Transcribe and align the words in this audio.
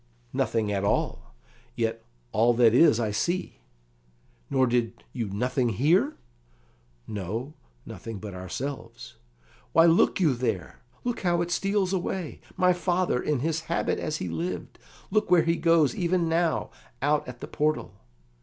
"Nothing 0.33 0.71
at 0.71 0.83
all; 0.83 1.35
yet 1.75 2.01
all 2.31 2.55
that 2.55 2.73
is, 2.73 2.99
I 2.99 3.11
see." 3.11 3.59
"Nor 4.49 4.65
did 4.65 5.03
you 5.13 5.29
nothing 5.29 5.69
hear?" 5.69 6.15
"No, 7.05 7.53
nothing 7.85 8.17
but 8.17 8.33
ourselves." 8.33 9.17
"Why, 9.73 9.85
look 9.85 10.19
you 10.19 10.33
there! 10.33 10.79
Look 11.03 11.19
how 11.19 11.43
it 11.43 11.51
steals 11.51 11.93
away! 11.93 12.41
My 12.57 12.73
father, 12.73 13.21
in 13.21 13.41
his 13.41 13.65
habit 13.69 13.99
as 13.99 14.17
he 14.17 14.27
lived! 14.27 14.79
Look 15.11 15.29
where 15.29 15.43
he 15.43 15.55
goes, 15.55 15.93
even 15.93 16.27
now, 16.27 16.71
out 17.03 17.27
at 17.27 17.39
the 17.39 17.47
portal." 17.47 17.93